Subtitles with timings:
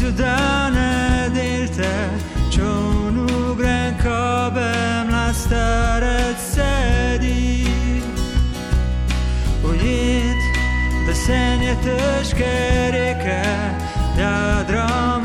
[0.00, 1.92] Sudane dirte
[2.56, 7.66] čovnu brenkove mlastarac sedi.
[9.64, 10.40] Ujet,
[11.06, 12.56] da senje težke
[12.92, 13.44] reke,
[14.16, 15.19] da drom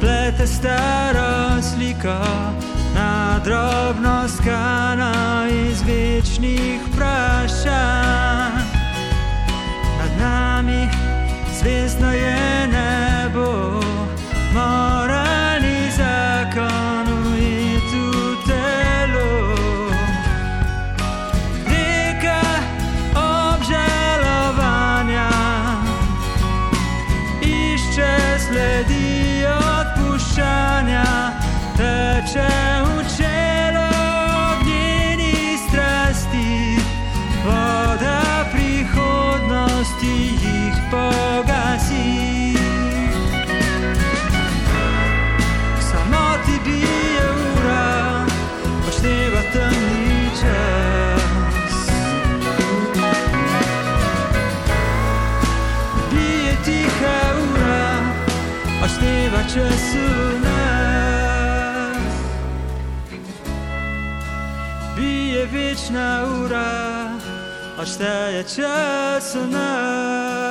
[0.00, 2.20] plete stara slika,
[2.94, 8.53] na drobno skana iz večnih vprašanj.
[58.84, 60.44] a števač sunas
[64.96, 67.08] Bije večna ura,
[67.80, 70.43] a šta je čas u nas.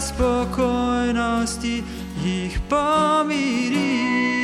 [0.00, 1.84] spokojnosti
[2.24, 4.43] ich pomíri.